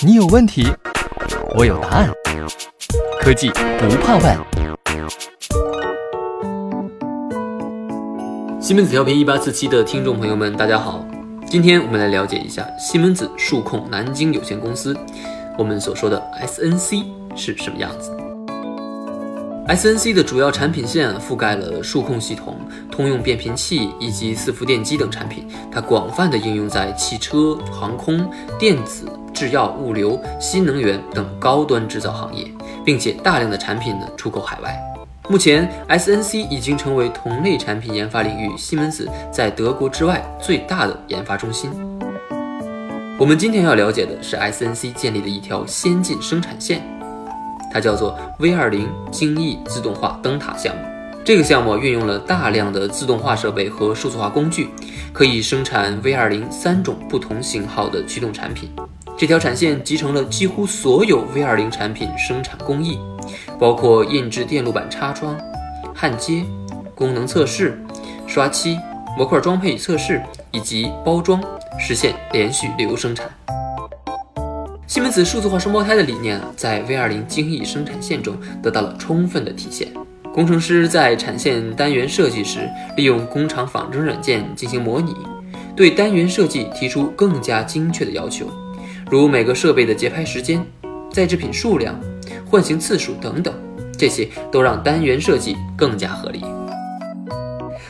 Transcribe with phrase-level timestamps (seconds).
[0.00, 0.66] 你有问题，
[1.56, 2.10] 我有答案。
[3.20, 4.38] 科技不怕问。
[8.60, 11.04] 西门子调频一八四七的听众朋友们，大家好。
[11.46, 14.94] 今天我们来了解一下西门子数控南京有限公司，
[15.56, 17.04] 我们所说的 SNC
[17.34, 18.14] 是什么样子。
[19.68, 22.56] SNC 的主要产品线覆盖了数控系统、
[22.90, 32.50] 通用变频器以及伺服电机等产品，它广泛的应用在汽车、航空、电子、制药、物流、新能源等高端制造行业，
[32.82, 34.74] 并且大量的产品呢出口海外。
[35.28, 41.70] 目前，SNC 已经成为同类产品研发领域西门子在德国之外最大的研发中心。
[43.18, 46.97] 我们今天要了解的是 SNC 建立的一条先进生产线。
[47.72, 50.82] 它叫做 V 二零精益自动化灯塔项目。
[51.24, 54.70] 这个项目运用了大量的自动化设备和数字化工具，
[55.12, 58.70] 可以生产 V 二零三种不同型号的驱动产品。
[59.18, 62.98] 这条产线集成了几乎所有 V 二零产品生产工艺，
[63.58, 65.38] 包括印制电路板插装、
[65.94, 66.44] 焊接、
[66.94, 67.78] 功能测试、
[68.26, 68.78] 刷漆、
[69.16, 71.42] 模块装配测试以及包装，
[71.78, 73.28] 实现连续流生产。
[74.88, 79.86] 西门子数字化双胞胎的理念在 V 二零精益生产线中得到了充分的体现。
[80.32, 82.60] 工程师在产线单元设计时，
[82.96, 85.14] 利用工厂仿真软件进行模拟，
[85.76, 88.50] 对单元设计提出更加精确的要求，
[89.10, 90.64] 如每个设备的节拍时间、
[91.12, 91.94] 在制品数量、
[92.46, 93.52] 换行次数等等，
[93.98, 96.42] 这些都让单元设计更加合理。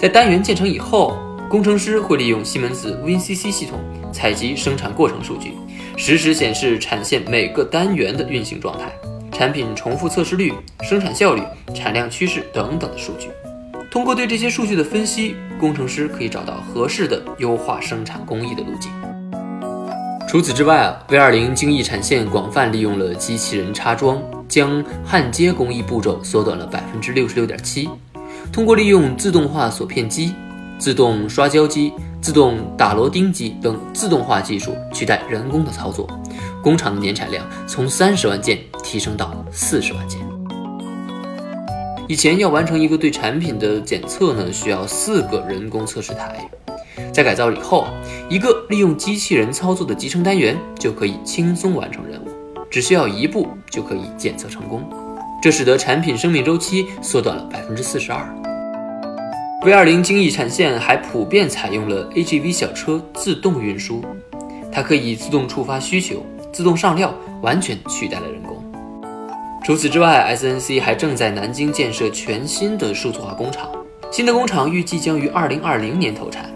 [0.00, 1.16] 在单元建成以后，
[1.48, 3.78] 工程师会利用西门子 VCC 系统
[4.12, 5.52] 采集生产过程数据。
[6.02, 8.90] 实时显示产线每个单元的运行状态、
[9.30, 10.50] 产品重复测试率、
[10.82, 11.42] 生产效率、
[11.74, 13.28] 产量趋势等等的数据。
[13.90, 18.90] 通过对这些数据的分析，工程师可以找到合适的优化生产工艺的路径。
[20.26, 27.90] 除此之外啊，V 二零精益产线广泛利用了机器人插装，将焊接工艺步骤缩短了百分之六十六点七。
[28.50, 30.34] 通过利用自动化锁片机、
[30.80, 31.92] 自动刷胶机。
[32.22, 36.06] 自动打螺钉机等自动化技术取代人工的操作，
[36.62, 40.20] 工厂的年产量从三十万件提升到四十万件。
[42.06, 46.46] 以前要完成一个对产品的检测呢，需要四个人工测试台，
[47.10, 47.86] 在改造以后，
[48.28, 52.28] 一个利用机器人操作的集成单元就可以轻松完成任务，
[52.70, 54.86] 只需要一步就可以检测成功，
[55.42, 58.39] 这使得产品生命周期缩短了百分之四十二。
[59.62, 64.02] V 二零精益产线还普遍采用了 AGV 小车自动运输，
[64.72, 68.56] 它可以自动触发需求、自动上料，完全取代了人工。
[69.62, 73.70] 除此之外，SNC 还正在南京建设全新的数字化工厂，
[74.10, 76.50] 新的工厂预计将于二零二零年投产。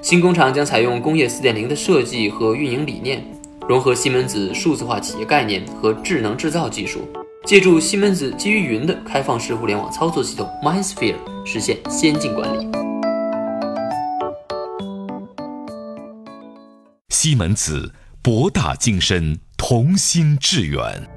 [0.00, 3.24] 新工厂将采用工业四点零的设计和运营理念，
[3.68, 7.02] 融合西门子数字化企业概念和智能制造技术。
[7.44, 12.68] 借助西门子基于云的开放式互联网操作系统 MySphere 实现先进管理。
[17.08, 17.92] 西门子
[18.22, 21.08] 博大精深，同心致远。